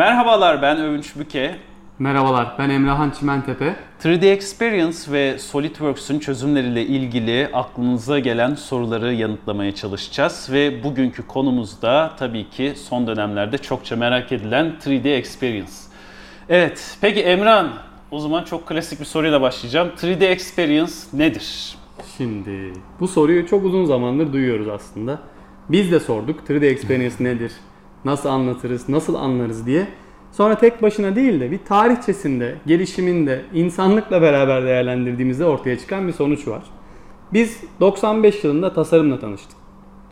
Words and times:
Merhabalar 0.00 0.62
ben 0.62 0.80
Övünç 0.80 1.16
Büke. 1.16 1.56
Merhabalar 1.98 2.54
ben 2.58 2.70
Emrahan 2.70 3.10
Çimentepe. 3.10 3.76
3D 4.02 4.26
Experience 4.26 4.98
ve 5.12 5.38
SolidWorks'un 5.38 6.18
çözümleriyle 6.18 6.86
ilgili 6.86 7.48
aklınıza 7.52 8.18
gelen 8.18 8.54
soruları 8.54 9.14
yanıtlamaya 9.14 9.74
çalışacağız. 9.74 10.48
Ve 10.52 10.84
bugünkü 10.84 11.26
konumuz 11.26 11.82
da 11.82 12.12
tabii 12.18 12.50
ki 12.50 12.72
son 12.76 13.06
dönemlerde 13.06 13.58
çokça 13.58 13.96
merak 13.96 14.32
edilen 14.32 14.72
3D 14.84 15.08
Experience. 15.08 15.72
Evet, 16.48 16.98
peki 17.00 17.20
Emran, 17.20 17.68
o 18.10 18.18
zaman 18.18 18.44
çok 18.44 18.66
klasik 18.66 19.00
bir 19.00 19.04
soruyla 19.04 19.40
başlayacağım. 19.40 19.88
3D 19.96 20.24
Experience 20.24 20.92
nedir? 21.12 21.76
Şimdi 22.16 22.72
bu 23.00 23.08
soruyu 23.08 23.46
çok 23.46 23.64
uzun 23.64 23.84
zamandır 23.84 24.32
duyuyoruz 24.32 24.68
aslında. 24.68 25.18
Biz 25.68 25.92
de 25.92 26.00
sorduk 26.00 26.40
3D 26.48 26.66
Experience 26.66 27.14
nedir, 27.20 27.52
nasıl 28.04 28.28
anlatırız, 28.28 28.88
nasıl 28.88 29.14
anlarız 29.14 29.66
diye. 29.66 29.88
Sonra 30.32 30.58
tek 30.58 30.82
başına 30.82 31.16
değil 31.16 31.40
de 31.40 31.50
bir 31.50 31.58
tarihçesinde, 31.58 32.54
gelişiminde, 32.66 33.42
insanlıkla 33.54 34.22
beraber 34.22 34.64
değerlendirdiğimizde 34.64 35.44
ortaya 35.44 35.78
çıkan 35.78 36.08
bir 36.08 36.12
sonuç 36.12 36.48
var. 36.48 36.62
Biz 37.32 37.60
95 37.80 38.44
yılında 38.44 38.72
tasarımla 38.72 39.20
tanıştık. 39.20 39.56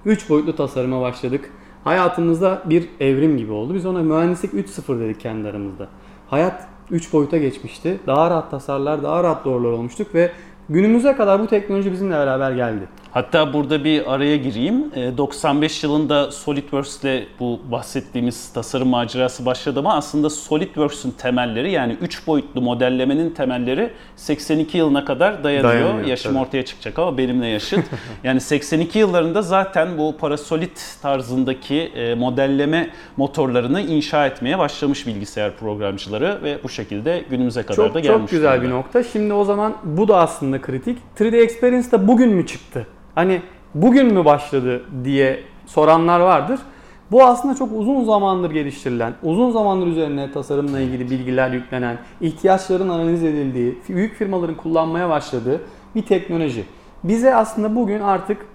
3 0.05 0.31
boyutlu 0.31 0.57
tasarıma 0.57 1.01
başladık. 1.01 1.51
Hayatımızda 1.85 2.63
bir 2.65 2.89
evrim 3.01 3.39
gibi 3.39 3.53
oldu. 3.53 3.75
Biz 3.75 3.87
ona 3.87 4.03
mühendislik 4.03 4.53
3.0 4.53 5.01
dedik 5.01 5.21
kendi 5.21 5.49
aramızda. 5.49 5.89
Hayat 6.31 6.69
3 6.91 7.13
boyuta 7.13 7.37
geçmişti. 7.37 8.01
Daha 8.07 8.31
rahat 8.31 8.51
tasarlar, 8.51 9.03
daha 9.03 9.25
rahat 9.25 9.45
doğrular 9.45 9.71
olmuştuk 9.71 10.15
ve 10.15 10.33
günümüze 10.69 11.17
kadar 11.17 11.41
bu 11.41 11.47
teknoloji 11.47 11.93
bizimle 11.93 12.15
beraber 12.15 12.53
geldi. 12.53 12.89
Hatta 13.19 13.53
burada 13.53 13.85
bir 13.85 14.15
araya 14.15 14.37
gireyim. 14.37 14.93
95 15.19 15.85
ee, 15.85 15.87
yılında 15.87 16.33
SolidWorks 16.33 17.05
ile 17.05 17.27
bu 17.41 17.61
bahsettiğimiz 17.71 18.53
tasarım 18.53 18.89
macerası 18.89 19.47
başladı 19.47 19.79
ama 19.79 19.95
aslında 19.95 20.31
SolidWorks'un 20.31 21.11
temelleri 21.11 21.73
yani 21.73 21.97
3 22.01 22.27
boyutlu 22.27 22.61
modellemenin 22.61 23.31
temelleri 23.31 23.91
82 24.17 24.79
yılına 24.79 25.05
kadar 25.05 25.45
dayanıyor. 25.45 25.75
dayanıyor 25.75 26.07
Yaşım 26.07 26.33
tabii. 26.33 26.43
ortaya 26.43 26.65
çıkacak 26.65 26.99
ama 26.99 27.19
benimle 27.19 27.47
yaşıt. 27.47 27.85
yani 28.25 28.41
82 28.41 28.99
yıllarında 28.99 29.43
zaten 29.43 29.99
bu 29.99 30.17
Parasolid 30.17 30.77
tarzındaki 31.03 31.77
e, 31.77 32.15
modelleme 32.15 32.91
motorlarını 33.17 33.81
inşa 33.81 34.27
etmeye 34.27 34.59
başlamış 34.59 35.07
bilgisayar 35.07 35.57
programcıları 35.57 36.39
ve 36.43 36.59
bu 36.65 36.69
şekilde 36.69 37.25
günümüze 37.31 37.63
kadar 37.63 37.77
çok, 37.77 37.95
da 37.95 38.01
gelmiş. 38.01 38.19
Çok 38.19 38.31
güzel 38.31 38.63
bir 38.63 38.71
nokta. 38.71 39.03
Şimdi 39.03 39.33
o 39.33 39.45
zaman 39.45 39.77
bu 39.85 40.09
da 40.09 40.17
aslında 40.17 40.61
kritik. 40.61 40.99
3D 41.19 41.37
Experience 41.37 41.91
da 41.91 42.09
bugün 42.09 42.31
mü 42.31 42.47
çıktı? 42.47 42.87
Hani 43.19 43.43
bugün 43.75 44.15
mü 44.15 44.25
başladı 44.25 44.83
diye 45.05 45.41
soranlar 45.67 46.21
vardır. 46.21 46.61
Bu 47.11 47.25
aslında 47.25 47.55
çok 47.55 47.69
uzun 47.73 48.05
zamandır 48.05 48.51
geliştirilen, 48.51 49.15
uzun 49.23 49.51
zamandır 49.51 49.87
üzerine 49.87 50.33
tasarımla 50.33 50.81
ilgili 50.81 51.11
bilgiler 51.11 51.51
yüklenen, 51.51 51.99
ihtiyaçların 52.21 52.89
analiz 52.89 53.25
edildiği, 53.25 53.79
büyük 53.89 54.15
firmaların 54.15 54.57
kullanmaya 54.57 55.09
başladığı 55.09 55.61
bir 55.95 56.03
teknoloji. 56.03 56.65
Bize 57.05 57.35
aslında 57.35 57.77
bugün 57.77 58.01
artık 58.01 58.47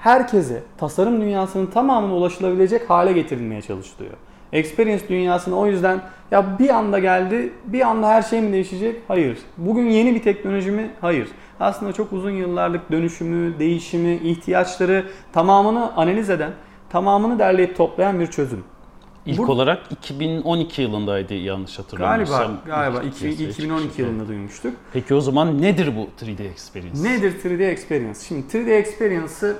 herkese 0.00 0.62
tasarım 0.78 1.20
dünyasının 1.20 1.66
tamamına 1.66 2.14
ulaşılabilecek 2.14 2.90
hale 2.90 3.12
getirilmeye 3.12 3.62
çalışılıyor. 3.62 4.14
Experience 4.52 5.08
dünyasına 5.08 5.56
o 5.56 5.66
yüzden 5.66 6.00
ya 6.30 6.58
bir 6.58 6.68
anda 6.68 6.98
geldi, 6.98 7.52
bir 7.64 7.80
anda 7.80 8.08
her 8.08 8.22
şey 8.22 8.40
mi 8.40 8.52
değişecek? 8.52 8.96
Hayır. 9.08 9.38
Bugün 9.56 9.90
yeni 9.90 10.14
bir 10.14 10.22
teknoloji 10.22 10.70
mi? 10.70 10.90
Hayır. 11.00 11.28
Aslında 11.60 11.92
çok 11.92 12.12
uzun 12.12 12.30
yıllarlık 12.30 12.92
dönüşümü, 12.92 13.58
değişimi, 13.58 14.14
ihtiyaçları 14.14 15.06
tamamını 15.32 15.96
analiz 15.96 16.30
eden, 16.30 16.52
tamamını 16.90 17.38
derleyip 17.38 17.76
toplayan 17.76 18.20
bir 18.20 18.26
çözüm. 18.26 18.64
İlk 19.26 19.38
Bu, 19.38 19.52
olarak 19.52 19.92
2012 19.92 20.82
yılındaydı 20.82 21.34
yanlış 21.34 21.78
hatırlamıyorsam. 21.78 22.38
Galiba, 22.66 23.00
galiba 23.00 23.02
2012 23.02 24.02
yılında 24.02 24.28
duymuştuk. 24.28 24.74
Peki 24.92 25.14
o 25.14 25.20
zaman 25.20 25.62
nedir 25.62 25.96
bu 25.96 26.24
3D 26.24 26.50
Experience? 26.50 27.02
Nedir 27.02 27.32
3D 27.44 27.70
Experience? 27.70 28.18
Şimdi 28.28 28.46
3D 28.52 28.70
Experience'ı 28.70 29.56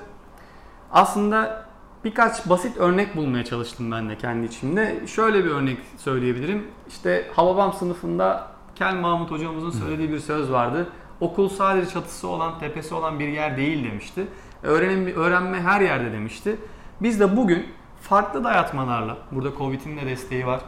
aslında 0.92 1.67
birkaç 2.04 2.48
basit 2.48 2.76
örnek 2.76 3.16
bulmaya 3.16 3.44
çalıştım 3.44 3.90
ben 3.90 4.08
de 4.08 4.18
kendi 4.18 4.46
içimde. 4.46 5.06
Şöyle 5.06 5.44
bir 5.44 5.50
örnek 5.50 5.78
söyleyebilirim. 5.96 6.66
İşte 6.88 7.30
Hababam 7.36 7.72
sınıfında 7.72 8.48
Kel 8.74 8.94
Mahmut 8.94 9.30
hocamızın 9.30 9.70
söylediği 9.70 10.10
bir 10.10 10.20
söz 10.20 10.52
vardı. 10.52 10.88
Okul 11.20 11.48
sadece 11.48 11.90
çatısı 11.90 12.28
olan, 12.28 12.58
tepesi 12.58 12.94
olan 12.94 13.18
bir 13.18 13.28
yer 13.28 13.56
değil 13.56 13.84
demişti. 13.84 14.26
Öğrenim, 14.62 15.06
öğrenme 15.16 15.60
her 15.60 15.80
yerde 15.80 16.12
demişti. 16.12 16.56
Biz 17.00 17.20
de 17.20 17.36
bugün 17.36 17.66
farklı 18.00 18.44
dayatmalarla, 18.44 19.16
burada 19.32 19.50
Covid'in 19.58 19.96
de 19.96 20.06
desteği 20.06 20.46
var. 20.46 20.60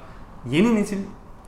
Yeni 0.47 0.75
nesil 0.75 0.99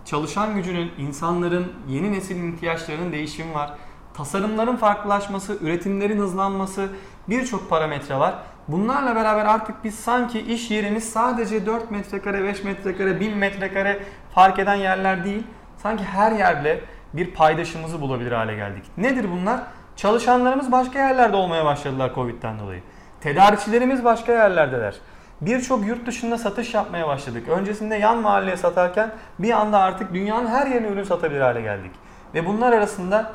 çalışan 0.05 0.55
gücünün, 0.55 0.91
insanların, 0.99 1.73
yeni 1.89 2.13
neslin 2.13 2.53
ihtiyaçlarının 2.53 3.13
değişimi 3.13 3.55
var. 3.55 3.75
Tasarımların 4.15 4.77
farklılaşması, 4.77 5.59
üretimlerin 5.61 6.19
hızlanması, 6.19 6.89
birçok 7.29 7.71
parametre 7.71 8.19
var. 8.19 8.35
Bunlarla 8.69 9.17
beraber 9.17 9.45
artık 9.45 9.85
biz 9.85 9.95
sanki 9.95 10.41
iş 10.41 10.71
yerimiz 10.71 11.13
sadece 11.13 11.67
4 11.67 11.91
metrekare, 11.91 12.45
5 12.45 12.65
metrekare, 12.65 13.21
1000 13.21 13.37
metrekare 13.37 14.03
fark 14.35 14.59
eden 14.59 14.75
yerler 14.75 15.25
değil. 15.25 15.43
Sanki 15.77 16.05
her 16.05 16.33
yerde 16.33 16.81
bir 17.13 17.31
paydaşımızı 17.35 18.01
bulabilir 18.01 18.33
hale 18.33 18.55
geldik. 18.55 18.85
Nedir 18.97 19.27
bunlar? 19.33 19.61
Çalışanlarımız 19.97 20.73
başka 20.73 20.99
yerlerde 20.99 21.37
olmaya 21.37 21.65
başladılar 21.65 22.15
Covid'den 22.15 22.59
dolayı. 22.59 22.83
Tedarikçilerimiz 23.21 24.05
başka 24.05 24.33
yerlerdeler. 24.33 24.95
Birçok 25.41 25.87
yurt 25.87 26.07
dışında 26.07 26.39
satış 26.39 26.75
yapmaya 26.75 27.09
başladık. 27.09 27.49
Öncesinde 27.49 27.97
yan 27.97 28.19
mahalleye 28.19 28.57
satarken 28.57 29.11
bir 29.39 29.51
anda 29.51 29.79
artık 29.79 30.15
dünyanın 30.15 30.47
her 30.47 30.67
yerine 30.67 30.89
ürün 30.89 31.05
satabilir 31.05 31.41
hale 31.41 31.61
geldik. 31.61 31.91
Ve 32.35 32.47
bunlar 32.47 32.73
arasında 32.73 33.33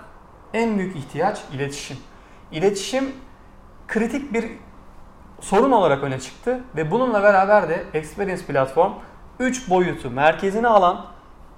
en 0.54 0.78
büyük 0.78 0.96
ihtiyaç 0.96 1.42
iletişim. 1.54 1.98
İletişim 2.52 3.12
kritik 3.88 4.34
bir 4.34 4.46
sorun 5.42 5.72
olarak 5.72 6.04
öne 6.04 6.20
çıktı 6.20 6.60
ve 6.76 6.92
bununla 6.92 7.24
beraber 7.24 7.70
de 7.70 7.84
Experience 7.94 8.46
platform 8.46 8.92
3 9.40 9.70
boyutu 9.70 10.10
merkezine 10.10 10.68
alan 10.68 11.06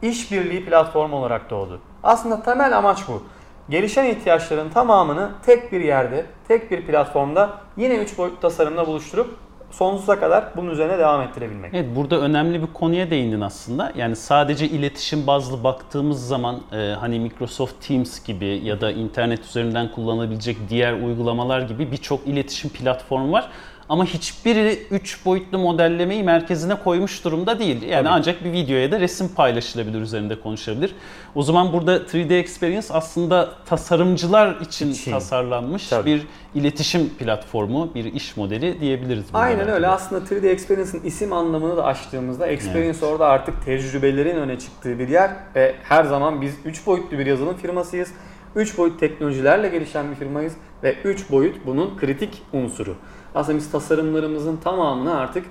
işbirliği 0.01 0.65
platformu 0.65 1.15
olarak 1.15 1.49
doğdu. 1.49 1.79
Aslında 2.03 2.43
temel 2.43 2.77
amaç 2.77 3.07
bu. 3.07 3.23
Gelişen 3.69 4.05
ihtiyaçların 4.05 4.69
tamamını 4.69 5.31
tek 5.45 5.71
bir 5.71 5.81
yerde, 5.81 6.25
tek 6.47 6.71
bir 6.71 6.85
platformda 6.85 7.49
yine 7.77 7.95
3 7.95 8.17
boyutlu 8.17 8.39
tasarımla 8.39 8.87
buluşturup 8.87 9.37
sonsuza 9.71 10.19
kadar 10.19 10.45
bunun 10.55 10.69
üzerine 10.69 10.99
devam 10.99 11.21
ettirebilmek. 11.21 11.73
Evet 11.73 11.95
burada 11.95 12.19
önemli 12.19 12.61
bir 12.61 12.67
konuya 12.73 13.11
değindin 13.11 13.41
aslında. 13.41 13.91
Yani 13.95 14.15
sadece 14.15 14.67
iletişim 14.67 15.27
bazlı 15.27 15.63
baktığımız 15.63 16.27
zaman 16.27 16.61
e, 16.71 16.95
hani 16.99 17.19
Microsoft 17.19 17.87
Teams 17.87 18.23
gibi 18.23 18.61
ya 18.63 18.81
da 18.81 18.91
internet 18.91 19.45
üzerinden 19.45 19.91
kullanabilecek 19.91 20.57
diğer 20.69 20.93
uygulamalar 20.93 21.61
gibi 21.61 21.91
birçok 21.91 22.27
iletişim 22.27 22.69
platformu 22.69 23.31
var. 23.31 23.49
Ama 23.89 24.05
hiçbiri 24.05 24.79
3 24.91 25.25
boyutlu 25.25 25.59
modellemeyi 25.59 26.23
merkezine 26.23 26.75
koymuş 26.75 27.23
durumda 27.23 27.59
değil. 27.59 27.81
Yani 27.81 28.03
Tabii. 28.03 28.09
ancak 28.09 28.43
bir 28.43 28.51
videoya 28.51 28.91
da 28.91 28.99
resim 28.99 29.27
paylaşılabilir, 29.27 30.01
üzerinde 30.01 30.39
konuşabilir. 30.39 30.95
O 31.35 31.43
zaman 31.43 31.73
burada 31.73 31.97
3D 31.97 32.37
Experience 32.37 32.87
aslında 32.89 33.49
tasarımcılar 33.65 34.61
için, 34.61 34.91
için. 34.91 35.11
tasarlanmış 35.11 35.87
Tabii. 35.87 36.05
bir 36.05 36.27
iletişim 36.55 37.09
platformu, 37.09 37.93
bir 37.95 38.13
iş 38.13 38.37
modeli 38.37 38.79
diyebiliriz. 38.79 39.25
Aynen 39.33 39.69
öyle. 39.69 39.87
Aslında 39.87 40.25
3D 40.25 40.47
Experience'ın 40.47 41.03
isim 41.03 41.33
anlamını 41.33 41.77
da 41.77 41.85
açtığımızda 41.85 42.47
Experience 42.47 42.99
evet. 42.99 43.03
orada 43.03 43.27
artık 43.27 43.65
tecrübelerin 43.65 44.35
öne 44.35 44.59
çıktığı 44.59 44.99
bir 44.99 45.07
yer 45.07 45.31
ve 45.55 45.75
her 45.83 46.03
zaman 46.03 46.41
biz 46.41 46.53
3 46.65 46.85
boyutlu 46.85 47.19
bir 47.19 47.25
yazılım 47.25 47.57
firmasıyız. 47.57 48.09
3 48.55 48.77
boyut 48.77 48.99
teknolojilerle 48.99 49.69
gelişen 49.69 50.11
bir 50.11 50.15
firmayız 50.15 50.53
ve 50.83 50.95
3 51.03 51.31
boyut 51.31 51.65
bunun 51.65 51.97
kritik 51.97 52.41
unsuru. 52.53 52.95
Aslında 53.35 53.57
biz 53.57 53.71
tasarımlarımızın 53.71 54.57
tamamını 54.57 55.17
artık 55.17 55.45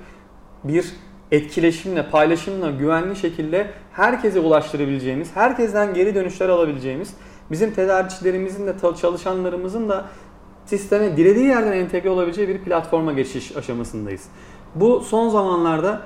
bir 0.64 0.92
etkileşimle, 1.30 2.10
paylaşımla, 2.10 2.70
güvenli 2.70 3.16
şekilde 3.16 3.70
herkese 3.92 4.40
ulaştırabileceğimiz, 4.40 5.36
herkesten 5.36 5.94
geri 5.94 6.14
dönüşler 6.14 6.48
alabileceğimiz, 6.48 7.14
bizim 7.50 7.74
tedarikçilerimizin 7.74 8.66
de 8.66 8.74
çalışanlarımızın 9.00 9.88
da 9.88 10.04
sisteme 10.66 11.16
dilediği 11.16 11.46
yerden 11.46 11.72
entegre 11.72 12.10
olabileceği 12.10 12.48
bir 12.48 12.58
platforma 12.58 13.12
geçiş 13.12 13.56
aşamasındayız. 13.56 14.24
Bu 14.74 15.00
son 15.00 15.28
zamanlarda 15.28 16.02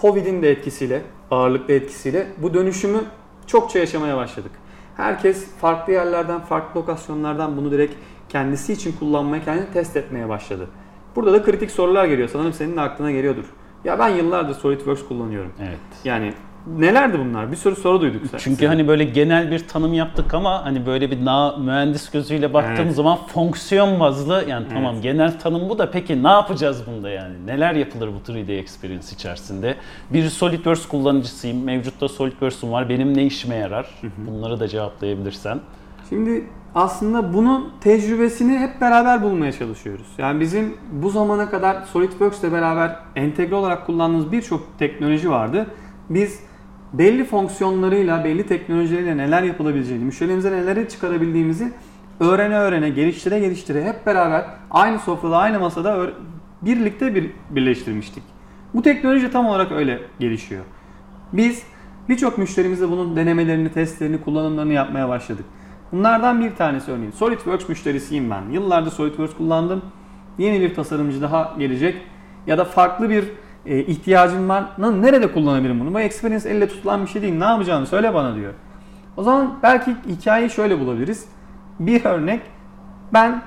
Covid'in 0.00 0.42
de 0.42 0.50
etkisiyle, 0.50 1.02
ağırlıklı 1.30 1.74
etkisiyle 1.74 2.26
bu 2.38 2.54
dönüşümü 2.54 2.98
çokça 3.46 3.78
yaşamaya 3.78 4.16
başladık. 4.16 4.52
Herkes 4.96 5.46
farklı 5.60 5.92
yerlerden, 5.92 6.40
farklı 6.40 6.80
lokasyonlardan 6.80 7.56
bunu 7.56 7.70
direkt 7.70 7.94
kendisi 8.28 8.72
için 8.72 8.92
kullanmaya, 8.98 9.44
kendini 9.44 9.72
test 9.72 9.96
etmeye 9.96 10.28
başladı. 10.28 10.68
Burada 11.16 11.32
da 11.32 11.42
kritik 11.42 11.70
sorular 11.70 12.04
geliyor. 12.04 12.28
Sanırım 12.32 12.52
senin 12.52 12.76
de 12.76 12.80
aklına 12.80 13.10
geliyordur. 13.10 13.44
Ya 13.84 13.98
ben 13.98 14.08
yıllardır 14.08 14.54
SolidWorks 14.54 15.02
kullanıyorum. 15.08 15.52
Evet. 15.60 15.78
Yani 16.04 16.32
nelerdi 16.78 17.18
bunlar? 17.18 17.50
Bir 17.52 17.56
sürü 17.56 17.76
soru 17.76 18.00
duyduk. 18.00 18.22
sen- 18.30 18.38
Çünkü 18.38 18.66
hani 18.66 18.88
böyle 18.88 19.04
genel 19.04 19.50
bir 19.50 19.68
tanım 19.68 19.92
yaptık 19.94 20.34
ama 20.34 20.64
hani 20.64 20.86
böyle 20.86 21.10
bir 21.10 21.24
na 21.24 21.56
mühendis 21.56 22.10
gözüyle 22.10 22.54
baktığım 22.54 22.84
Evet. 22.86 22.94
zaman 22.96 23.18
fonksiyon 23.26 24.00
bazlı 24.00 24.44
yani 24.48 24.66
tamam 24.72 25.00
genel 25.02 25.38
tanım 25.40 25.68
bu 25.68 25.78
da 25.78 25.90
peki 25.90 26.22
ne 26.22 26.28
yapacağız 26.28 26.82
bunda 26.86 27.10
yani? 27.10 27.46
Neler 27.46 27.74
yapılır 27.74 28.08
bu 28.08 28.32
3D 28.32 28.52
experience 28.58 29.06
içerisinde? 29.14 29.76
Bir 30.10 30.28
SolidWorks 30.28 30.86
kullanıcısıyım. 30.88 31.64
Mevcutta 31.64 32.08
SolidWorks'um 32.08 32.72
var. 32.72 32.88
Benim 32.88 33.16
ne 33.16 33.24
işime 33.24 33.54
yarar? 33.56 33.86
Bunları 34.26 34.60
da 34.60 34.68
cevaplayabilirsen. 34.68 35.60
Şimdi 36.08 36.44
aslında 36.74 37.34
bunun 37.34 37.72
tecrübesini 37.80 38.58
hep 38.58 38.80
beraber 38.80 39.22
bulmaya 39.22 39.52
çalışıyoruz. 39.52 40.06
Yani 40.18 40.40
bizim 40.40 40.74
bu 40.92 41.10
zamana 41.10 41.50
kadar 41.50 41.82
SolidWorks 41.82 42.40
ile 42.40 42.52
beraber 42.52 42.96
entegre 43.16 43.54
olarak 43.54 43.86
kullandığımız 43.86 44.32
birçok 44.32 44.78
teknoloji 44.78 45.30
vardı. 45.30 45.66
Biz 46.10 46.40
belli 46.92 47.24
fonksiyonlarıyla, 47.24 48.24
belli 48.24 48.46
teknolojileriyle 48.46 49.16
neler 49.16 49.42
yapılabileceğini, 49.42 50.04
müşterilerimize 50.04 50.52
neleri 50.52 50.88
çıkarabildiğimizi 50.88 51.72
öğrene 52.20 52.58
öğrene, 52.58 52.88
geliştire 52.90 53.40
geliştire 53.40 53.84
hep 53.84 54.06
beraber 54.06 54.44
aynı 54.70 54.98
sofrada, 54.98 55.36
aynı 55.36 55.60
masada 55.60 56.10
birlikte 56.62 57.14
bir 57.14 57.30
birleştirmiştik. 57.50 58.22
Bu 58.74 58.82
teknoloji 58.82 59.30
tam 59.30 59.46
olarak 59.46 59.72
öyle 59.72 60.00
gelişiyor. 60.20 60.64
Biz 61.32 61.62
birçok 62.08 62.38
müşterimizle 62.38 62.90
bunun 62.90 63.16
denemelerini, 63.16 63.72
testlerini, 63.72 64.20
kullanımlarını 64.20 64.72
yapmaya 64.72 65.08
başladık. 65.08 65.44
Bunlardan 65.92 66.40
bir 66.40 66.56
tanesi 66.56 66.90
örneğin 66.90 67.10
SolidWorks 67.10 67.68
müşterisiyim 67.68 68.30
ben. 68.30 68.42
Yıllardır 68.50 68.90
SolidWorks 68.90 69.36
kullandım. 69.36 69.82
Yeni 70.38 70.60
bir 70.60 70.74
tasarımcı 70.74 71.22
daha 71.22 71.54
gelecek 71.58 71.96
ya 72.46 72.58
da 72.58 72.64
farklı 72.64 73.10
bir 73.10 73.24
e, 73.66 73.78
ihtiyacım 73.78 74.48
var. 74.48 74.64
Nerede 74.78 75.32
kullanabilirim 75.32 75.80
bunu? 75.80 75.94
Bu 75.94 76.00
experience 76.00 76.48
elle 76.48 76.68
tutulan 76.68 77.02
bir 77.02 77.06
şey 77.06 77.22
değil. 77.22 77.34
Ne 77.34 77.44
yapacağını 77.44 77.86
söyle 77.86 78.14
bana 78.14 78.34
diyor. 78.34 78.52
O 79.16 79.22
zaman 79.22 79.58
belki 79.62 79.96
hikayeyi 80.08 80.50
şöyle 80.50 80.80
bulabiliriz. 80.80 81.28
Bir 81.80 82.04
örnek 82.04 82.40
ben 83.12 83.42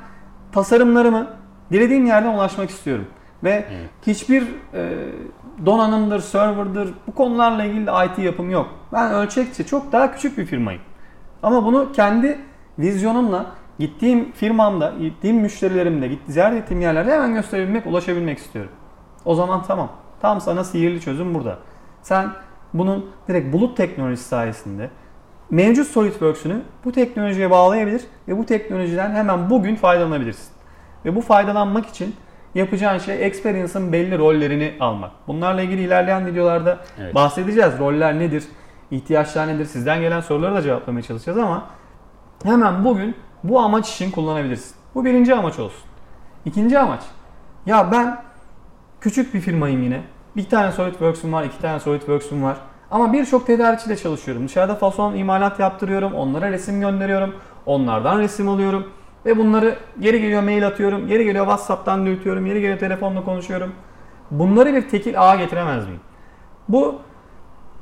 tasarımlarımı 0.51 1.27
dilediğim 1.71 2.05
yerden 2.05 2.33
ulaşmak 2.33 2.69
istiyorum. 2.69 3.05
Ve 3.43 3.49
Evet. 3.49 3.89
hiçbir 4.07 4.43
e, 4.73 4.89
donanımdır, 5.65 6.19
serverdır 6.19 6.93
bu 7.07 7.15
konularla 7.15 7.63
ilgili 7.63 7.87
de 7.87 7.91
IT 8.05 8.19
yapım 8.19 8.49
yok. 8.49 8.69
Ben 8.93 9.11
ölçekçe 9.13 9.65
çok 9.65 9.91
daha 9.91 10.11
küçük 10.11 10.37
bir 10.37 10.45
firmayım. 10.45 10.81
Ama 11.43 11.65
bunu 11.65 11.91
kendi 11.91 12.39
vizyonumla 12.79 13.45
gittiğim 13.79 14.31
firmamda, 14.31 14.93
gittiğim 14.99 15.37
müşterilerimde, 15.37 16.07
gitti 16.07 16.31
ziyaret 16.31 16.63
ettiğim 16.63 16.81
yerlerde 16.81 17.11
hemen 17.13 17.33
gösterebilmek, 17.33 17.85
ulaşabilmek 17.85 18.37
istiyorum. 18.37 18.71
O 19.25 19.35
zaman 19.35 19.63
tamam. 19.63 19.89
Tam 20.21 20.41
sana 20.41 20.63
sihirli 20.63 21.01
çözüm 21.01 21.33
burada. 21.33 21.57
Sen 22.01 22.29
bunun 22.73 23.09
direkt 23.27 23.53
bulut 23.53 23.77
teknolojisi 23.77 24.23
sayesinde 24.23 24.89
mevcut 25.49 25.87
SolidWorks'ünü 25.87 26.61
bu 26.85 26.91
teknolojiye 26.91 27.51
bağlayabilir 27.51 28.01
ve 28.27 28.37
bu 28.37 28.45
teknolojiden 28.45 29.11
hemen 29.11 29.49
bugün 29.49 29.75
faydalanabilirsin. 29.75 30.53
Ve 31.05 31.15
bu 31.15 31.21
faydalanmak 31.21 31.85
için 31.85 32.15
yapacağın 32.55 32.97
şey 32.97 33.25
Experience'ın 33.25 33.91
belli 33.93 34.17
rollerini 34.17 34.73
almak. 34.79 35.11
Bunlarla 35.27 35.61
ilgili 35.61 35.81
ilerleyen 35.81 36.25
videolarda 36.25 36.77
Evet. 36.99 37.15
bahsedeceğiz. 37.15 37.79
Roller 37.79 38.19
nedir? 38.19 38.43
İhtiyaçlar 38.93 39.47
nedir? 39.47 39.65
Sizden 39.65 40.01
gelen 40.01 40.21
soruları 40.21 40.55
da 40.55 40.61
cevaplamaya 40.61 41.03
çalışacağız 41.03 41.37
ama 41.37 41.65
hemen 42.43 42.85
bugün 42.85 43.15
bu 43.43 43.59
amaç 43.59 43.93
için 43.93 44.11
kullanabilirsin. 44.11 44.75
Bu 44.95 45.05
birinci 45.05 45.35
amaç 45.35 45.59
olsun. 45.59 45.83
İkinci 46.45 46.79
amaç. 46.79 47.01
Ya 47.65 47.91
ben 47.91 48.21
küçük 49.01 49.33
bir 49.33 49.39
firmayım 49.39 49.83
yine. 49.83 50.01
Bir 50.35 50.49
tane 50.49 50.71
SolidWorks'um 50.71 51.33
var, 51.33 51.43
iki 51.43 51.59
tane 51.59 51.79
SolidWorks'um 51.79 52.43
var. 52.43 52.57
Ama 52.91 53.13
birçok 53.13 53.47
tedarikçiyle 53.47 53.95
çalışıyorum. 53.95 54.47
Dışarıda 54.47 54.75
fason 54.75 55.15
imalat 55.15 55.59
yaptırıyorum. 55.59 56.13
Onlara 56.13 56.51
resim 56.51 56.79
gönderiyorum. 56.79 57.35
Onlardan 57.65 58.19
resim 58.19 58.49
alıyorum. 58.49 58.87
Ve 59.25 59.37
bunları 59.37 59.75
geri 59.99 60.21
geliyor 60.21 60.43
mail 60.43 60.67
atıyorum. 60.67 61.07
Geri 61.07 61.23
geliyor 61.23 61.45
WhatsApp'tan 61.45 62.05
dürtüyorum. 62.05 62.45
Geri 62.45 62.61
geliyor 62.61 62.79
telefonla 62.79 63.23
konuşuyorum. 63.23 63.73
Bunları 64.31 64.73
bir 64.73 64.89
tekil 64.89 65.21
ağa 65.21 65.35
getiremez 65.35 65.85
miyim? 65.85 65.99
Bu 66.69 66.95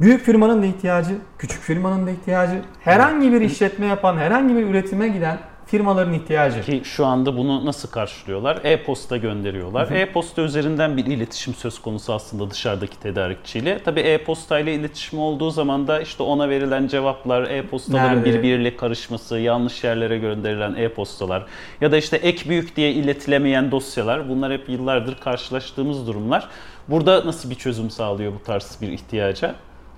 büyük 0.01 0.25
firmanın 0.25 0.61
da 0.61 0.65
ihtiyacı, 0.65 1.15
küçük 1.37 1.61
firmanın 1.61 2.07
da 2.07 2.11
ihtiyacı, 2.11 2.61
herhangi 2.83 3.33
bir 3.33 3.41
işletme 3.41 3.85
yapan, 3.85 4.17
herhangi 4.17 4.55
bir 4.55 4.65
üretime 4.65 5.07
giden 5.07 5.39
firmaların 5.65 6.13
ihtiyacı. 6.13 6.61
Ki 6.61 6.81
şu 6.83 7.05
anda 7.05 7.37
bunu 7.37 7.65
nasıl 7.65 7.89
karşılıyorlar? 7.89 8.59
E-posta 8.63 9.17
gönderiyorlar. 9.17 9.91
E-posta 9.91 10.41
üzerinden 10.41 10.97
bir 10.97 11.05
iletişim 11.05 11.53
söz 11.53 11.81
konusu 11.81 12.13
aslında 12.13 12.51
dışarıdaki 12.51 12.99
tedarikçiyle. 12.99 13.83
Tabii 13.83 13.99
e-posta 13.99 14.59
ile 14.59 14.75
iletişim 14.75 15.19
olduğu 15.19 15.51
zaman 15.51 15.87
da 15.87 16.01
işte 16.01 16.23
ona 16.23 16.49
verilen 16.49 16.87
cevaplar, 16.87 17.43
e-postaların 17.43 18.17
Nerede? 18.17 18.33
birbiriyle 18.33 18.75
karışması, 18.75 19.39
yanlış 19.39 19.83
yerlere 19.83 20.17
gönderilen 20.17 20.75
e-postalar 20.75 21.45
ya 21.81 21.91
da 21.91 21.97
işte 21.97 22.17
ek 22.17 22.49
büyük 22.49 22.75
diye 22.75 22.91
iletilemeyen 22.91 23.71
dosyalar 23.71 24.29
bunlar 24.29 24.53
hep 24.53 24.69
yıllardır 24.69 25.17
karşılaştığımız 25.19 26.07
durumlar. 26.07 26.49
Burada 26.87 27.25
nasıl 27.25 27.49
bir 27.49 27.55
çözüm 27.55 27.89
sağlıyor 27.89 28.33
bu 28.33 28.43
tarz 28.43 28.77
bir 28.81 28.87
ihtiyaca? 28.87 29.55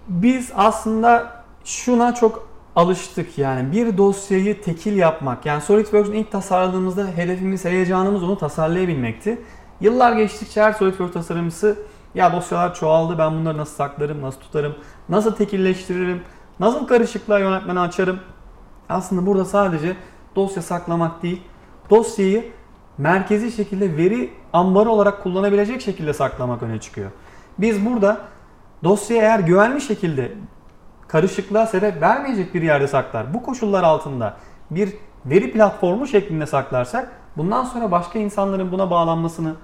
Biz 0.08 0.52
aslında 0.56 1.44
şuna 1.66 2.16
çok 2.16 2.48
alıştık 2.76 3.38
yani 3.38 3.72
bir 3.72 3.98
dosyayı 3.98 4.62
tekil 4.62 4.98
yapmak. 4.98 5.46
Yani 5.46 5.62
SolidWorks'un 5.62 6.14
ilk 6.14 6.32
tasarladığımızda 6.32 7.08
hedefimiz, 7.08 7.66
heyecanımız 7.66 8.24
onu 8.24 8.38
tasarlayabilmekti. 8.38 9.42
Yıllar 9.82 10.14
geçtikçe 10.14 10.62
her 10.62 10.74
SolidWorks 10.74 11.14
tasarımcısı 11.14 11.80
ya 12.16 12.34
dosyalar 12.34 12.76
çoğaldı 12.76 13.18
ben 13.18 13.32
bunları 13.32 13.58
nasıl 13.58 13.76
saklarım, 13.76 14.22
nasıl 14.22 14.40
tutarım, 14.40 14.76
nasıl 15.10 15.36
tekilleştiririm, 15.36 16.22
nasıl 16.60 16.88
karışıklığa 16.88 17.40
yönetmeni 17.40 17.80
açarım. 17.80 18.20
Aslında 18.90 19.26
burada 19.26 19.46
sadece 19.46 19.96
dosya 20.36 20.62
saklamak 20.62 21.24
değil, 21.24 21.42
dosyayı 21.90 22.52
merkezi 22.98 23.52
şekilde 23.52 23.98
veri 23.98 24.34
ambarı 24.54 24.90
olarak 24.90 25.24
kullanabilecek 25.24 25.82
şekilde 25.82 26.14
saklamak 26.14 26.64
öne 26.64 26.80
çıkıyor. 26.80 27.12
Biz 27.58 27.86
burada 27.86 28.22
dosyayı 28.84 29.22
eğer 29.22 29.40
güvenli 29.40 29.82
şekilde 29.82 30.32
karışıklığa 31.08 31.66
sebep 31.66 32.02
vermeyecek 32.02 32.54
bir 32.54 32.62
yerde 32.62 32.88
saklar. 32.88 33.34
Bu 33.34 33.44
koşullar 33.44 33.84
altında 33.84 34.38
bir 34.72 34.94
veri 35.26 35.52
platformu 35.52 36.08
şeklinde 36.08 36.46
saklarsak 36.46 37.12
bundan 37.38 37.64
sonra 37.64 37.92
başka 37.92 38.20
insanların 38.20 38.72
buna 38.72 38.92
bağlanmasını, 38.92 39.56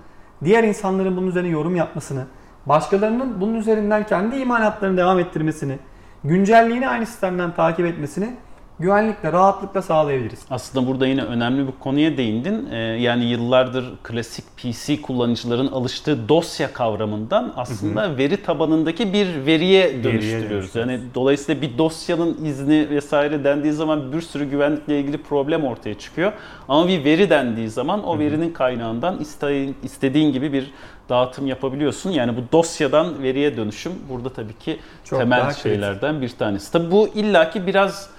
diğer 0.43 0.63
insanların 0.63 1.17
bunun 1.17 1.27
üzerine 1.27 1.49
yorum 1.49 1.75
yapmasını, 1.75 2.25
başkalarının 2.65 3.41
bunun 3.41 3.53
üzerinden 3.53 4.05
kendi 4.05 4.35
imalatlarını 4.35 4.97
devam 4.97 5.19
ettirmesini, 5.19 5.79
güncelliğini 6.23 6.89
aynı 6.89 7.05
sistemden 7.05 7.55
takip 7.55 7.85
etmesini 7.85 8.35
güvenlikle, 8.79 9.31
rahatlıkla 9.31 9.81
sağlayabiliriz. 9.81 10.39
Aslında 10.51 10.87
burada 10.87 11.07
yine 11.07 11.23
önemli 11.23 11.67
bir 11.67 11.71
konuya 11.79 12.17
değindin. 12.17 12.67
Ee, 12.71 12.77
yani 12.77 13.25
yıllardır 13.25 13.85
klasik 14.03 14.45
PC 14.57 15.01
kullanıcıların 15.01 15.67
alıştığı 15.67 16.29
dosya 16.29 16.73
kavramından 16.73 17.53
aslında 17.55 18.17
veri 18.17 18.43
tabanındaki 18.43 19.13
bir 19.13 19.45
veriye 19.45 20.03
dönüştürüyoruz. 20.03 20.75
Yani 20.75 20.99
dolayısıyla 21.15 21.61
bir 21.61 21.77
dosyanın 21.77 22.45
izni 22.45 22.89
vesaire 22.89 23.43
dendiği 23.43 23.73
zaman 23.73 24.13
bir 24.13 24.21
sürü 24.21 24.45
güvenlikle 24.49 24.99
ilgili 24.99 25.17
problem 25.17 25.63
ortaya 25.63 25.93
çıkıyor. 25.99 26.31
Ama 26.67 26.87
bir 26.87 27.03
veri 27.05 27.29
dendiği 27.29 27.69
zaman 27.69 28.03
o 28.03 28.19
verinin 28.19 28.53
kaynağından 28.53 29.19
iste- 29.21 29.73
istediğin 29.83 30.33
gibi 30.33 30.53
bir 30.53 30.71
dağıtım 31.09 31.47
yapabiliyorsun. 31.47 32.09
Yani 32.11 32.37
bu 32.37 32.41
dosyadan 32.51 33.23
veriye 33.23 33.57
dönüşüm 33.57 33.91
burada 34.09 34.29
tabii 34.29 34.53
ki 34.53 34.79
Çok 35.03 35.19
temel 35.19 35.39
daha 35.39 35.47
kritik. 35.47 35.63
şeylerden 35.63 36.21
bir 36.21 36.29
tanesi. 36.29 36.71
Tabii 36.71 36.91
bu 36.91 37.07
illaki 37.15 37.67
biraz 37.67 38.09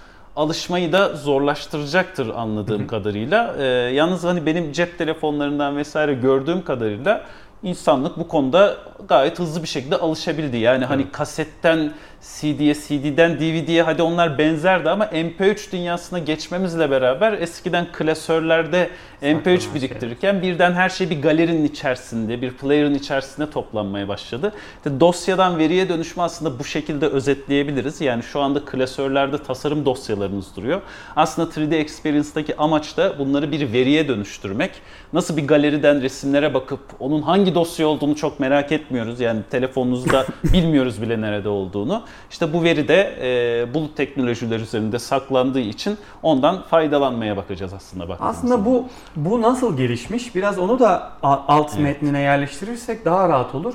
alışmayı 0.40 0.92
da 0.92 1.16
zorlaştıracaktır 1.16 2.28
anladığım 2.28 2.86
kadarıyla. 2.86 3.54
Ee, 3.58 3.64
yalnız 3.94 4.24
hani 4.24 4.46
benim 4.46 4.72
cep 4.72 4.98
telefonlarından 4.98 5.76
vesaire 5.76 6.14
gördüğüm 6.14 6.64
kadarıyla 6.64 7.24
insanlık 7.62 8.18
bu 8.18 8.28
konuda 8.28 8.76
gayet 9.08 9.38
hızlı 9.38 9.62
bir 9.62 9.68
şekilde 9.68 9.96
alışabildi. 9.96 10.56
Yani 10.56 10.84
hani 10.84 11.10
kasetten 11.10 11.92
CD'ye, 12.22 12.74
CD'den 12.74 13.38
DVD'ye 13.40 13.82
hadi 13.82 14.02
onlar 14.02 14.38
benzerdi 14.38 14.90
ama 14.90 15.04
MP3 15.04 15.72
dünyasına 15.72 16.18
geçmemizle 16.18 16.90
beraber 16.90 17.32
eskiden 17.32 17.86
klasörlerde 17.92 18.90
MP3 19.22 19.60
şey. 19.60 19.74
biriktirirken 19.74 20.42
birden 20.42 20.72
her 20.72 20.88
şey 20.88 21.10
bir 21.10 21.22
galerinin 21.22 21.64
içerisinde, 21.64 22.42
bir 22.42 22.50
player'ın 22.50 22.94
içerisinde 22.94 23.50
toplanmaya 23.50 24.08
başladı. 24.08 24.52
İşte 24.76 25.00
dosyadan 25.00 25.58
veriye 25.58 25.88
dönüşme 25.88 26.22
aslında 26.22 26.58
bu 26.58 26.64
şekilde 26.64 27.06
özetleyebiliriz. 27.06 28.00
Yani 28.00 28.22
şu 28.22 28.40
anda 28.40 28.64
klasörlerde 28.64 29.38
tasarım 29.38 29.84
dosyalarınız 29.84 30.56
duruyor. 30.56 30.80
Aslında 31.16 31.50
3D 31.50 31.74
Experience'daki 31.74 32.56
amaç 32.56 32.96
da 32.96 33.18
bunları 33.18 33.52
bir 33.52 33.72
veriye 33.72 34.08
dönüştürmek. 34.08 34.70
Nasıl 35.12 35.36
bir 35.36 35.46
galeriden 35.46 36.02
resimlere 36.02 36.54
bakıp 36.54 36.80
onun 36.98 37.22
hangi 37.22 37.54
dosya 37.54 37.88
olduğunu 37.88 38.16
çok 38.16 38.40
merak 38.40 38.72
etmiyoruz. 38.72 39.20
Yani 39.20 39.40
telefonunuzda 39.50 40.26
bilmiyoruz 40.52 41.02
bile 41.02 41.20
nerede 41.20 41.48
olduğunu. 41.48 42.02
İşte 42.30 42.52
bu 42.52 42.62
veri 42.62 42.88
de 42.88 43.16
e, 43.22 43.74
bulut 43.74 43.96
teknolojiler 43.96 44.60
üzerinde 44.60 44.98
saklandığı 44.98 45.60
için 45.60 45.98
ondan 46.22 46.62
faydalanmaya 46.62 47.36
bakacağız 47.36 47.72
aslında 47.72 48.08
baktığımız 48.08 48.36
Aslında 48.36 48.64
bu 48.64 48.88
bu 49.16 49.42
nasıl 49.42 49.76
gelişmiş? 49.76 50.34
Biraz 50.34 50.58
onu 50.58 50.78
da 50.78 51.12
alt 51.22 51.78
metnine 51.78 52.20
yerleştirirsek 52.20 53.04
daha 53.04 53.28
rahat 53.28 53.54
olur. 53.54 53.74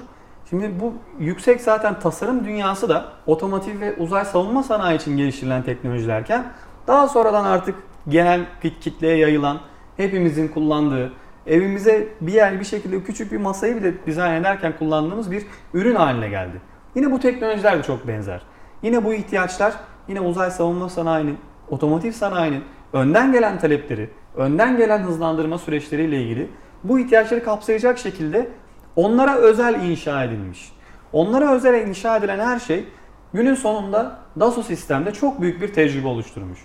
Şimdi 0.49 0.71
bu 0.79 0.93
yüksek 1.19 1.61
zaten 1.61 1.99
tasarım 1.99 2.45
dünyası 2.45 2.89
da 2.89 3.05
otomotiv 3.25 3.79
ve 3.79 3.95
uzay 3.95 4.25
savunma 4.25 4.63
sanayi 4.63 4.97
için 4.97 5.17
geliştirilen 5.17 5.63
teknolojilerken 5.63 6.45
daha 6.87 7.07
sonradan 7.07 7.45
artık 7.45 7.75
genel 8.07 8.41
kitleye 8.81 9.17
yayılan, 9.17 9.59
hepimizin 9.97 10.47
kullandığı, 10.47 11.11
evimize 11.47 12.07
bir 12.21 12.33
yer 12.33 12.59
bir 12.59 12.65
şekilde 12.65 13.03
küçük 13.03 13.31
bir 13.31 13.37
masayı 13.37 13.75
bile 13.75 14.05
dizayn 14.05 14.41
ederken 14.41 14.73
kullandığımız 14.79 15.31
bir 15.31 15.45
ürün 15.73 15.95
haline 15.95 16.29
geldi. 16.29 16.61
Yine 16.95 17.11
bu 17.11 17.19
teknolojiler 17.19 17.77
de 17.79 17.83
çok 17.83 18.07
benzer. 18.07 18.41
Yine 18.81 19.03
bu 19.03 19.13
ihtiyaçlar 19.13 19.73
yine 20.07 20.21
uzay 20.21 20.51
savunma 20.51 20.89
sanayinin, 20.89 21.37
otomotiv 21.69 22.11
sanayinin 22.11 22.63
önden 22.93 23.31
gelen 23.31 23.59
talepleri, 23.59 24.09
önden 24.35 24.77
gelen 24.77 24.99
hızlandırma 24.99 25.57
süreçleriyle 25.57 26.21
ilgili 26.21 26.49
bu 26.83 26.99
ihtiyaçları 26.99 27.43
kapsayacak 27.43 27.97
şekilde 27.97 28.49
onlara 28.95 29.35
özel 29.35 29.83
inşa 29.83 30.23
edilmiş. 30.23 30.71
Onlara 31.13 31.53
özel 31.53 31.87
inşa 31.87 32.17
edilen 32.17 32.39
her 32.39 32.59
şey 32.59 32.85
günün 33.33 33.55
sonunda 33.55 34.19
Dassault 34.39 34.65
sistemde 34.65 35.13
çok 35.13 35.41
büyük 35.41 35.61
bir 35.61 35.73
tecrübe 35.73 36.07
oluşturmuş. 36.07 36.59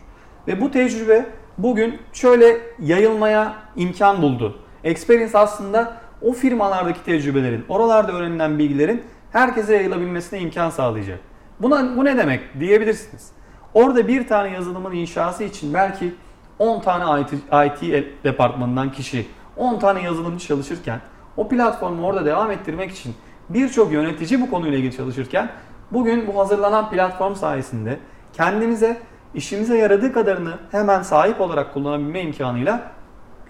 Ve 0.48 0.60
bu 0.60 0.70
tecrübe 0.70 1.26
bugün 1.58 1.98
şöyle 2.12 2.60
yayılmaya 2.78 3.54
imkan 3.76 4.22
buldu. 4.22 4.58
Experience 4.84 5.38
aslında 5.38 5.96
o 6.22 6.32
firmalardaki 6.32 7.04
tecrübelerin, 7.04 7.64
oralarda 7.68 8.12
öğrenilen 8.12 8.58
bilgilerin 8.58 9.02
herkese 9.32 9.74
yayılabilmesine 9.74 10.40
imkan 10.40 10.70
sağlayacak. 10.70 11.20
Buna 11.60 11.96
bu 11.96 12.04
ne 12.04 12.16
demek 12.16 12.60
diyebilirsiniz. 12.60 13.28
Orada 13.74 14.08
bir 14.08 14.28
tane 14.28 14.50
yazılımın 14.50 14.92
inşası 14.92 15.44
için 15.44 15.74
belki 15.74 16.14
10 16.58 16.80
tane 16.80 17.20
IT, 17.20 17.32
IT 17.32 18.04
departmanından 18.24 18.92
kişi, 18.92 19.26
10 19.56 19.78
tane 19.78 20.02
yazılımcı 20.02 20.46
çalışırken 20.46 21.00
o 21.36 21.48
platformu 21.48 22.06
orada 22.06 22.24
devam 22.24 22.50
ettirmek 22.50 22.90
için 22.90 23.14
birçok 23.48 23.92
yönetici 23.92 24.40
bu 24.40 24.50
konuyla 24.50 24.78
ilgili 24.78 24.96
çalışırken 24.96 25.50
bugün 25.90 26.26
bu 26.26 26.38
hazırlanan 26.38 26.90
platform 26.90 27.34
sayesinde 27.34 27.98
kendimize 28.32 29.00
işimize 29.34 29.78
yaradığı 29.78 30.12
kadarını 30.12 30.58
hemen 30.70 31.02
sahip 31.02 31.40
olarak 31.40 31.74
kullanabilme 31.74 32.22
imkanıyla 32.22 32.92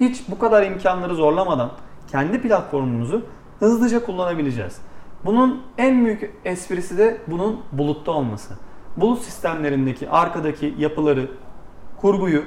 hiç 0.00 0.22
bu 0.28 0.38
kadar 0.38 0.62
imkanları 0.62 1.14
zorlamadan 1.14 1.70
kendi 2.10 2.42
platformumuzu 2.42 3.26
hızlıca 3.58 4.04
kullanabileceğiz. 4.04 4.80
Bunun 5.24 5.62
en 5.78 6.04
büyük 6.04 6.34
esprisi 6.44 6.98
de 6.98 7.20
bunun 7.26 7.60
bulutta 7.72 8.12
olması. 8.12 8.54
Bulut 8.96 9.22
sistemlerindeki 9.22 10.10
arkadaki 10.10 10.74
yapıları, 10.78 11.30
kurguyu 12.00 12.44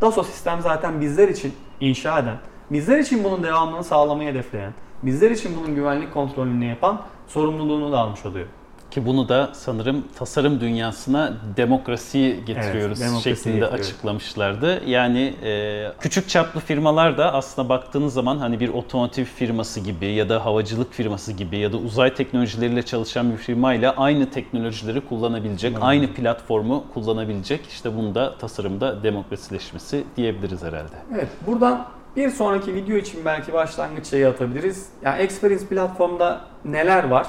Dassault 0.00 0.26
sistem 0.26 0.60
zaten 0.60 1.00
bizler 1.00 1.28
için 1.28 1.52
inşa 1.80 2.18
eden, 2.18 2.36
bizler 2.70 2.98
için 2.98 3.24
bunun 3.24 3.42
devamını 3.42 3.84
sağlamayı 3.84 4.30
hedefleyen, 4.30 4.72
bizler 5.02 5.30
için 5.30 5.56
bunun 5.56 5.74
güvenlik 5.74 6.14
kontrolünü 6.14 6.64
yapan 6.64 7.02
sorumluluğunu 7.26 7.92
da 7.92 7.98
almış 7.98 8.26
oluyor. 8.26 8.46
Ki 8.94 9.06
bunu 9.06 9.28
da 9.28 9.50
sanırım 9.52 10.04
tasarım 10.18 10.60
dünyasına 10.60 11.32
demokrasi 11.56 12.40
getiriyoruz 12.46 13.00
Evet, 13.00 13.08
demokrasi 13.08 13.22
şeklinde 13.22 13.56
getiriyoruz. 13.56 13.80
açıklamışlardı. 13.86 14.82
Yani 14.86 15.34
e, 15.44 15.92
küçük 16.00 16.28
çaplı 16.28 16.60
firmalar 16.60 17.18
da 17.18 17.34
aslında 17.34 17.68
baktığınız 17.68 18.14
zaman 18.14 18.38
hani 18.38 18.60
bir 18.60 18.68
otomotiv 18.68 19.24
firması 19.24 19.80
gibi 19.80 20.06
ya 20.06 20.28
da 20.28 20.44
havacılık 20.44 20.92
firması 20.92 21.32
gibi 21.32 21.56
ya 21.56 21.72
da 21.72 21.76
uzay 21.76 22.14
teknolojileriyle 22.14 22.82
çalışan 22.82 23.32
bir 23.32 23.36
firmayla 23.36 23.94
aynı 23.96 24.30
teknolojileri 24.30 25.00
kullanabilecek, 25.00 25.76
aynı 25.80 26.12
platformu 26.14 26.84
kullanabilecek. 26.94 27.66
İşte 27.66 27.96
bunu 27.96 28.14
da 28.14 28.38
tasarımda 28.38 29.02
demokrasileşmesi 29.02 30.04
diyebiliriz 30.16 30.62
herhalde. 30.62 30.96
Evet, 31.14 31.28
buradan 31.46 31.86
bir 32.16 32.30
sonraki 32.30 32.74
video 32.74 32.96
için 32.96 33.24
belki 33.24 33.52
başlangıç 33.52 34.06
şeyi 34.06 34.26
atabiliriz. 34.26 34.88
Yani 35.02 35.22
Experience 35.22 35.66
platformda 35.66 36.40
neler 36.64 37.04
var? 37.08 37.26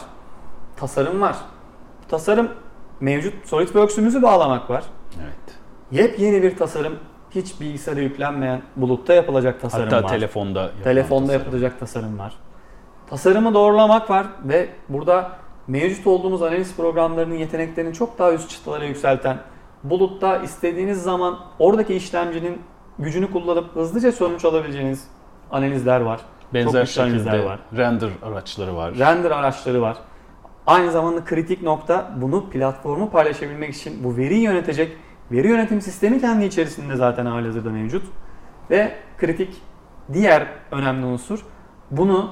Tasarım 0.78 1.22
var. 1.22 1.36
Tasarım 2.08 2.50
mevcut 3.00 3.34
SolidWorks'ümüzü 3.48 4.22
bağlamak 4.22 4.70
var. 4.70 4.84
Evet. 5.24 5.58
Yepyeni 5.92 6.44
bir 6.44 6.58
tasarım, 6.58 6.94
hiç 7.32 7.62
bilgisayara 7.62 8.00
yüklenmeyen, 8.00 8.62
bulutta 8.76 9.14
yapılacak 9.14 9.62
tasarım 9.62 9.84
Hatta 9.90 10.04
var. 10.04 10.10
telefonda 10.10 10.72
Telefonda 10.84 11.26
tasarım. 11.28 11.42
yapılacak 11.46 11.80
tasarım 11.80 12.20
var. 12.20 12.34
Tasarımı 13.10 13.54
doğrulamak 13.54 14.10
var 14.10 14.28
ve 14.44 14.70
burada 14.90 15.32
mevcut 15.68 16.08
olduğumuz 16.08 16.42
analiz 16.42 16.76
programlarının 16.76 17.36
yeteneklerini 17.36 17.94
çok 17.94 18.20
daha 18.20 18.34
üst 18.34 18.50
çıtalara 18.50 18.86
yükselten, 18.86 19.38
bulutta 19.84 20.38
istediğiniz 20.38 21.04
zaman 21.04 21.40
oradaki 21.60 21.96
işlemcinin 21.96 22.62
gücünü 23.00 23.32
kullanıp 23.32 23.76
hızlıca 23.76 24.12
sonuç 24.12 24.46
alabileceğiniz 24.46 25.08
analizler 25.52 26.02
var. 26.02 26.20
Benzer 26.54 26.86
şekilde 26.86 27.46
var. 27.46 27.60
render 27.78 28.10
araçları 28.24 28.76
var. 28.76 28.98
Render 29.00 29.32
araçları 29.32 29.82
var. 29.82 29.98
Aynı 30.68 30.92
zamanda 30.92 31.24
kritik 31.24 31.62
nokta 31.62 32.12
bunu 32.22 32.50
platformu 32.50 33.10
paylaşabilmek 33.10 33.76
için 33.76 34.04
bu 34.04 34.18
veriyi 34.18 34.42
yönetecek 34.42 34.98
veri 35.32 35.48
yönetim 35.48 35.82
sistemi 35.82 36.22
kendi 36.22 36.46
içerisinde 36.46 36.96
zaten 36.96 37.26
halihazırda 37.26 37.70
mevcut. 37.70 38.04
Ve 38.70 38.96
kritik 39.18 39.62
diğer 40.14 40.48
önemli 40.72 41.06
unsur 41.06 41.46
bunu 41.92 42.32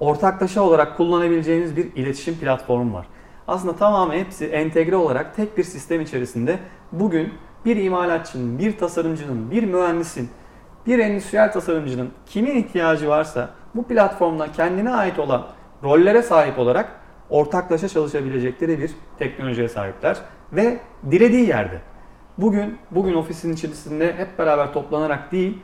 ortaklaşa 0.00 0.62
olarak 0.62 0.96
kullanabileceğiniz 0.96 1.76
bir 1.76 1.96
iletişim 1.96 2.34
platformu 2.34 2.94
var. 2.94 3.06
Aslında 3.48 3.76
tamamen 3.76 4.18
hepsi 4.18 4.46
entegre 4.46 4.96
olarak 4.96 5.36
tek 5.36 5.58
bir 5.58 5.64
sistem 5.64 6.00
içerisinde 6.00 6.58
bugün 6.92 7.32
bir 7.64 7.76
imalatçının, 7.76 8.58
bir 8.58 8.78
tasarımcının, 8.78 9.50
bir 9.50 9.62
mühendisin, 9.62 10.30
bir 10.86 10.98
endüstriyel 10.98 11.52
tasarımcının 11.52 12.10
kimin 12.26 12.56
ihtiyacı 12.56 13.08
varsa 13.08 13.50
bu 13.74 13.86
platformda 13.86 14.52
kendine 14.52 14.90
ait 14.90 15.18
olan 15.18 15.46
rollere 15.82 16.22
sahip 16.22 16.58
olarak 16.58 17.01
ortaklaşa 17.32 17.88
çalışabilecekleri 17.88 18.78
bir 18.78 18.90
teknolojiye 19.18 19.68
sahipler 19.68 20.18
ve 20.52 20.78
dilediği 21.10 21.48
yerde. 21.48 21.80
Bugün 22.38 22.78
bugün 22.90 23.14
ofisin 23.14 23.52
içerisinde 23.52 24.14
hep 24.16 24.38
beraber 24.38 24.72
toplanarak 24.72 25.32
değil, 25.32 25.58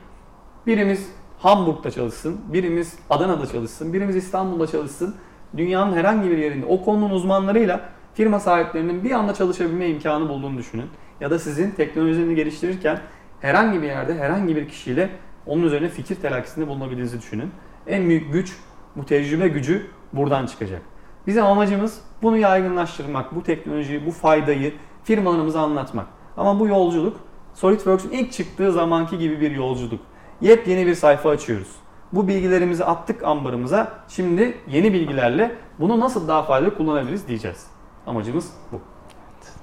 birimiz 0.67 1.09
Hamburg'da 1.39 1.91
çalışsın, 1.91 2.39
birimiz 2.53 2.99
Adana'da 3.09 3.47
çalışsın, 3.47 3.93
birimiz 3.93 4.15
İstanbul'da 4.15 4.67
çalışsın. 4.67 5.15
Dünyanın 5.57 5.93
herhangi 5.93 6.29
bir 6.29 6.37
yerinde 6.37 6.65
o 6.65 6.83
konunun 6.83 7.09
uzmanlarıyla 7.09 7.89
firma 8.13 8.39
sahiplerinin 8.39 9.03
bir 9.03 9.11
anda 9.11 9.33
çalışabilme 9.33 9.87
imkanı 9.87 10.29
bulduğunu 10.29 10.57
düşünün. 10.57 10.85
Ya 11.21 11.31
da 11.31 11.39
sizin 11.39 11.71
teknolojilerini 11.71 12.35
geliştirirken 12.35 12.99
herhangi 13.41 13.81
bir 13.81 13.87
yerde 13.87 14.13
herhangi 14.13 14.55
bir 14.55 14.67
kişiyle 14.67 15.09
onun 15.45 15.63
üzerine 15.63 15.89
fikir 15.89 16.15
telakkisinde 16.15 16.67
bulunabildiğinizi 16.67 17.17
düşünün. 17.17 17.51
En 17.87 18.09
büyük 18.09 18.33
güç, 18.33 18.57
bu 18.95 19.05
tecrübe 19.05 19.47
gücü 19.47 19.87
buradan 20.13 20.45
çıkacak. 20.45 20.81
Bizim 21.27 21.45
amacımız 21.45 22.01
bunu 22.21 22.37
yaygınlaştırmak, 22.37 23.35
bu 23.35 23.43
teknolojiyi, 23.43 24.05
bu 24.05 24.11
faydayı 24.11 24.73
firmalarımıza 25.03 25.61
anlatmak. 25.61 26.07
Ama 26.37 26.59
bu 26.59 26.67
yolculuk 26.67 27.17
SolidWorks'un 27.53 28.09
ilk 28.09 28.31
çıktığı 28.31 28.71
zamanki 28.71 29.17
gibi 29.17 29.41
bir 29.41 29.51
yolculuk. 29.51 30.01
Yepyeni 30.41 30.87
bir 30.87 30.95
sayfa 30.95 31.29
açıyoruz. 31.29 31.75
Bu 32.13 32.27
bilgilerimizi 32.27 32.85
attık 32.85 33.23
ambarımıza. 33.23 33.93
Şimdi 34.07 34.57
yeni 34.67 34.93
bilgilerle 34.93 35.55
bunu 35.79 35.99
nasıl 35.99 36.27
daha 36.27 36.43
faydalı 36.43 36.77
kullanabiliriz 36.77 37.27
diyeceğiz. 37.27 37.67
Amacımız 38.07 38.53
bu. 38.71 38.81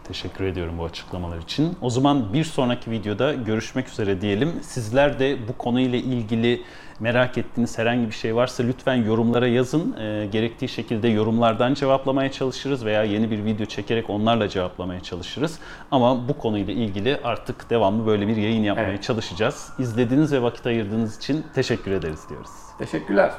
Teşekkür 0.09 0.45
ediyorum 0.45 0.75
bu 0.79 0.85
açıklamalar 0.85 1.39
için. 1.39 1.77
O 1.81 1.91
zaman 1.91 2.33
bir 2.33 2.45
sonraki 2.45 2.91
videoda 2.91 3.33
görüşmek 3.35 3.89
üzere 3.89 4.21
diyelim. 4.21 4.53
Sizler 4.63 5.19
de 5.19 5.49
bu 5.49 5.59
konuyla 5.59 5.99
ilgili 5.99 6.63
merak 7.01 7.39
ettiğiniz 7.39 7.79
herhangi 7.79 8.07
bir 8.07 8.15
şey 8.15 8.37
varsa 8.37 8.63
lütfen 8.63 8.95
yorumlara 8.95 9.47
yazın. 9.49 9.97
Ee, 10.01 10.29
gerektiği 10.33 10.69
şekilde 10.69 11.09
yorumlardan 11.09 11.75
cevaplamaya 11.75 12.33
çalışırız 12.33 12.85
veya 12.85 13.05
yeni 13.05 13.31
bir 13.31 13.45
video 13.45 13.67
çekerek 13.67 14.11
onlarla 14.11 14.49
cevaplamaya 14.49 15.01
çalışırız. 15.01 15.59
Ama 15.91 16.29
bu 16.29 16.39
konuyla 16.39 16.75
ilgili 16.75 17.21
artık 17.25 17.71
devamlı 17.71 18.07
böyle 18.07 18.29
bir 18.29 18.37
yayın 18.37 18.63
yapmaya 18.63 18.89
Evet. 18.89 19.03
çalışacağız. 19.03 19.73
İzlediğiniz 19.79 20.33
ve 20.33 20.43
vakit 20.43 20.67
ayırdığınız 20.67 21.17
için 21.19 21.45
teşekkür 21.55 21.91
ederiz 21.91 22.21
diyoruz. 22.29 22.51
Teşekkürler. 22.79 23.33